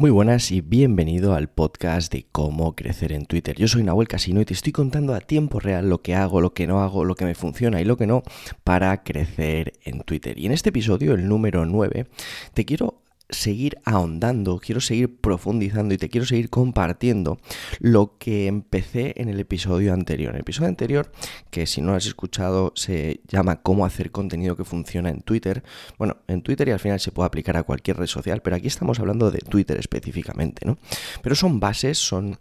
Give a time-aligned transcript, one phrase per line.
[0.00, 3.54] Muy buenas y bienvenido al podcast de cómo crecer en Twitter.
[3.56, 6.54] Yo soy Nahuel Casino y te estoy contando a tiempo real lo que hago, lo
[6.54, 8.22] que no hago, lo que me funciona y lo que no
[8.64, 10.38] para crecer en Twitter.
[10.38, 12.06] Y en este episodio, el número 9,
[12.54, 17.38] te quiero seguir ahondando, quiero seguir profundizando y te quiero seguir compartiendo
[17.78, 20.30] lo que empecé en el episodio anterior.
[20.30, 21.12] En el episodio anterior,
[21.50, 25.62] que si no has escuchado, se llama Cómo hacer contenido que funciona en Twitter.
[25.98, 28.66] Bueno, en Twitter y al final se puede aplicar a cualquier red social, pero aquí
[28.66, 30.78] estamos hablando de Twitter específicamente, ¿no?
[31.22, 32.38] Pero son bases, son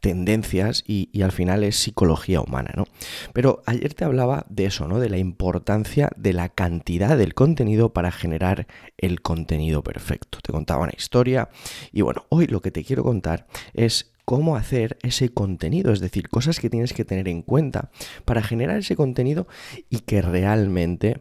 [0.00, 2.86] tendencias y, y al final es psicología humana, ¿no?
[3.32, 4.98] Pero ayer te hablaba de eso, ¿no?
[4.98, 8.66] De la importancia de la cantidad del contenido para generar
[8.98, 11.48] el contenido perfecto te contaba una historia
[11.92, 16.28] y bueno, hoy lo que te quiero contar es cómo hacer ese contenido, es decir,
[16.28, 17.90] cosas que tienes que tener en cuenta
[18.24, 19.48] para generar ese contenido
[19.88, 21.18] y que realmente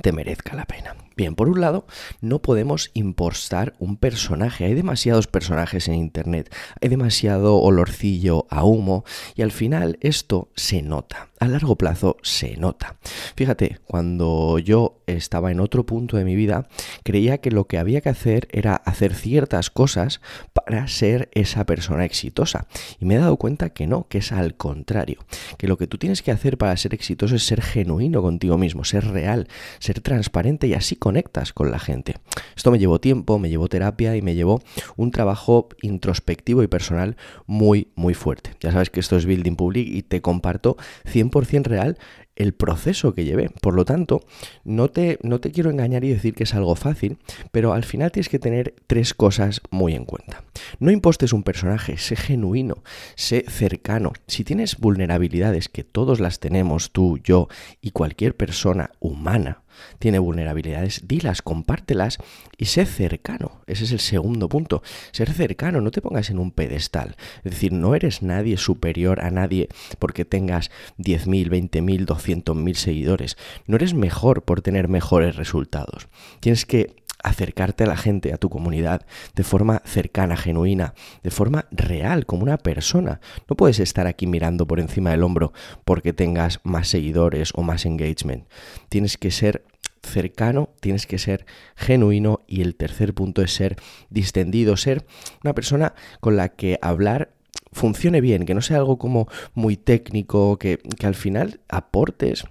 [0.00, 0.96] te merezca la pena.
[1.16, 1.86] Bien, por un lado,
[2.20, 4.64] no podemos impostar un personaje.
[4.64, 9.04] Hay demasiados personajes en Internet, hay demasiado olorcillo a humo
[9.36, 11.28] y al final esto se nota.
[11.38, 12.96] A largo plazo se nota.
[13.36, 16.68] Fíjate, cuando yo estaba en otro punto de mi vida,
[17.02, 20.20] creía que lo que había que hacer era hacer ciertas cosas
[20.52, 22.66] para ser esa persona exitosa.
[22.98, 25.18] Y me he dado cuenta que no, que es al contrario.
[25.58, 28.84] Que lo que tú tienes que hacer para ser exitoso es ser genuino contigo mismo,
[28.84, 29.48] ser real,
[29.80, 32.14] ser transparente y así conectas con la gente.
[32.56, 34.62] Esto me llevó tiempo, me llevó terapia y me llevó
[34.96, 38.52] un trabajo introspectivo y personal muy, muy fuerte.
[38.60, 41.98] Ya sabes que esto es Building Public y te comparto 100% real
[42.36, 43.50] el proceso que llevé.
[43.60, 44.20] Por lo tanto,
[44.64, 47.18] no te, no te quiero engañar y decir que es algo fácil,
[47.52, 50.42] pero al final tienes que tener tres cosas muy en cuenta.
[50.78, 52.82] No impostes un personaje, sé genuino,
[53.14, 54.14] sé cercano.
[54.26, 57.48] Si tienes vulnerabilidades, que todos las tenemos, tú, yo
[57.82, 59.63] y cualquier persona humana,
[59.98, 62.18] tiene vulnerabilidades, dilas, compártelas
[62.56, 63.62] y sé cercano.
[63.66, 64.82] Ese es el segundo punto.
[65.12, 67.16] Ser cercano, no te pongas en un pedestal.
[67.44, 73.36] Es decir, no eres nadie superior a nadie porque tengas 10.000, 20.000, 200.000 seguidores.
[73.66, 76.08] No eres mejor por tener mejores resultados.
[76.40, 79.04] Tienes que acercarte a la gente, a tu comunidad,
[79.34, 83.20] de forma cercana, genuina, de forma real, como una persona.
[83.48, 85.52] No puedes estar aquí mirando por encima del hombro
[85.84, 88.46] porque tengas más seguidores o más engagement.
[88.88, 89.64] Tienes que ser
[90.02, 91.46] cercano, tienes que ser
[91.76, 93.76] genuino y el tercer punto es ser
[94.10, 95.06] distendido, ser
[95.42, 97.32] una persona con la que hablar
[97.72, 102.44] funcione bien, que no sea algo como muy técnico, que, que al final aportes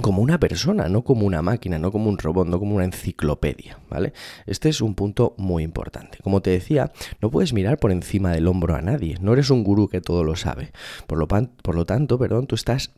[0.00, 3.78] como una persona, no como una máquina, no como un robot, no como una enciclopedia,
[3.90, 4.14] ¿vale?
[4.46, 6.18] Este es un punto muy importante.
[6.22, 9.64] Como te decía, no puedes mirar por encima del hombro a nadie, no eres un
[9.64, 10.72] gurú que todo lo sabe.
[11.06, 12.90] Por lo, por lo tanto, perdón, tú estás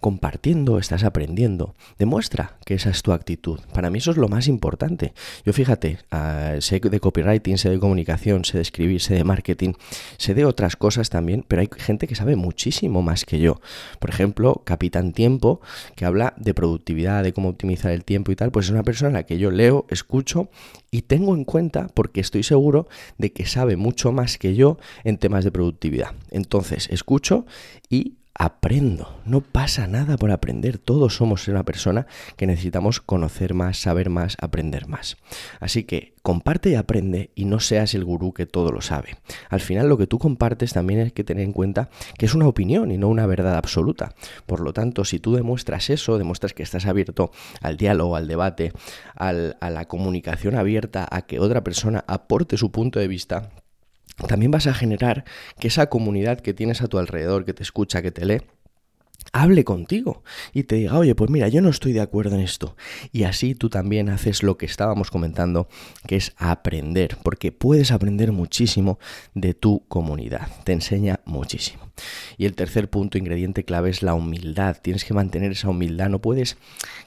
[0.00, 1.74] compartiendo, estás aprendiendo.
[1.98, 3.60] Demuestra que esa es tu actitud.
[3.72, 5.14] Para mí eso es lo más importante.
[5.46, 9.72] Yo fíjate, uh, sé de copywriting, sé de comunicación, sé de escribir, sé de marketing,
[10.18, 13.62] sé de otras cosas también, pero hay gente que sabe muchísimo más que yo.
[13.98, 15.62] Por ejemplo, Capitán Tiempo,
[15.96, 19.10] que habla de productividad, de cómo optimizar el tiempo y tal, pues es una persona
[19.10, 20.48] a la que yo leo, escucho
[20.90, 25.18] y tengo en cuenta porque estoy seguro de que sabe mucho más que yo en
[25.18, 26.12] temas de productividad.
[26.30, 27.46] Entonces, escucho
[27.88, 29.20] y aprendo.
[29.24, 30.78] No pasa nada por aprender.
[30.78, 32.06] Todos somos una persona
[32.36, 35.16] que necesitamos conocer más, saber más, aprender más.
[35.60, 39.16] Así que comparte y aprende y no seas el gurú que todo lo sabe.
[39.50, 42.48] Al final lo que tú compartes también hay que tener en cuenta que es una
[42.48, 44.14] opinión y no una verdad absoluta.
[44.46, 47.30] Por lo tanto, si tú demuestras eso, demuestras que estás abierto
[47.60, 48.72] al diálogo, al debate,
[49.14, 53.50] a la comunicación abierta, a que otra persona aporte su punto de vista,
[54.28, 55.24] también vas a generar
[55.58, 58.42] que esa comunidad que tienes a tu alrededor, que te escucha, que te lee,
[59.32, 62.76] hable contigo y te diga, oye, pues mira, yo no estoy de acuerdo en esto.
[63.12, 65.68] Y así tú también haces lo que estábamos comentando,
[66.06, 68.98] que es aprender, porque puedes aprender muchísimo
[69.34, 71.84] de tu comunidad, te enseña muchísimo.
[72.36, 74.76] Y el tercer punto, ingrediente clave, es la humildad.
[74.82, 76.56] Tienes que mantener esa humildad, no puedes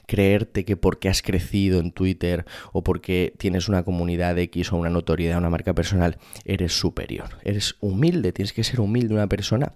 [0.06, 4.90] creerte que porque has crecido en Twitter o porque tienes una comunidad X o una
[4.90, 7.38] notoriedad, una marca personal, eres superior.
[7.44, 9.72] Eres humilde, tienes que ser humilde una persona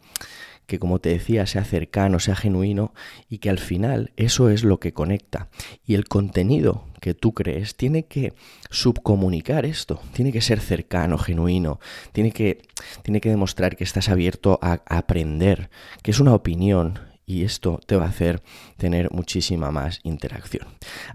[0.66, 2.94] que como te decía sea cercano, sea genuino
[3.28, 5.48] y que al final eso es lo que conecta.
[5.84, 8.32] Y el contenido que tú crees tiene que
[8.70, 11.80] subcomunicar esto, tiene que ser cercano, genuino,
[12.12, 12.62] tiene que,
[13.02, 15.68] tiene que demostrar que estás abierto a, aprender,
[16.02, 17.00] que es una opinión
[17.32, 18.42] y esto te va a hacer
[18.76, 20.66] tener muchísima más interacción.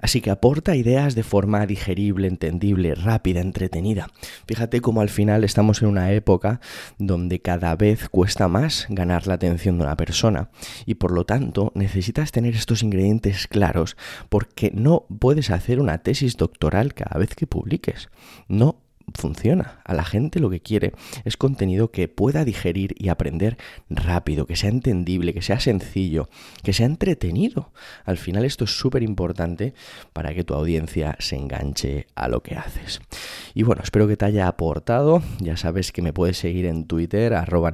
[0.01, 4.07] Así que aporta ideas de forma digerible, entendible, rápida, entretenida.
[4.47, 6.59] Fíjate cómo al final estamos en una época
[6.97, 10.49] donde cada vez cuesta más ganar la atención de una persona
[10.85, 13.95] y por lo tanto necesitas tener estos ingredientes claros
[14.29, 18.09] porque no puedes hacer una tesis doctoral cada vez que publiques.
[18.47, 19.79] No funciona.
[19.85, 20.93] A la gente lo que quiere
[21.25, 23.57] es contenido que pueda digerir y aprender
[23.89, 26.29] rápido, que sea entendible, que sea sencillo,
[26.63, 27.71] que sea entretenido.
[28.05, 29.73] Al final esto es súper importante
[30.13, 33.01] para que tu audiencia se enganche a lo que haces.
[33.53, 35.21] Y bueno, espero que te haya aportado.
[35.39, 37.71] Ya sabes que me puedes seguir en Twitter, arroba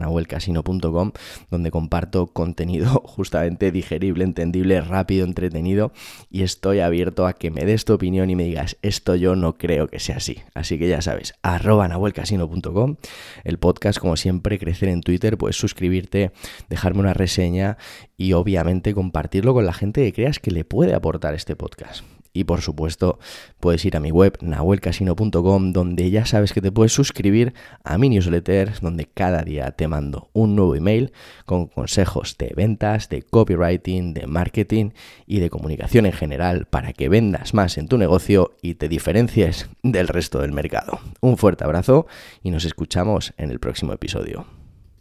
[1.49, 5.91] donde comparto contenido justamente digerible, entendible, rápido, entretenido.
[6.29, 9.57] Y estoy abierto a que me des tu opinión y me digas, esto yo no
[9.57, 10.39] creo que sea así.
[10.53, 12.97] Así que ya sabes, arroba nahuelcasino.com.
[13.43, 16.31] El podcast, como siempre, crecer en Twitter, puedes suscribirte,
[16.69, 17.77] dejarme una reseña
[18.17, 22.03] y obviamente compartirlo con la gente que creas que le puede aportar este podcast.
[22.33, 23.19] Y por supuesto,
[23.59, 27.53] puedes ir a mi web nahuelcasino.com donde ya sabes que te puedes suscribir
[27.83, 31.13] a mi newsletter donde cada día te mando un nuevo email
[31.45, 34.91] con consejos de ventas, de copywriting, de marketing
[35.27, 39.69] y de comunicación en general para que vendas más en tu negocio y te diferencies
[39.83, 40.99] del resto del mercado.
[41.21, 42.07] Un fuerte abrazo
[42.41, 44.62] y nos escuchamos en el próximo episodio.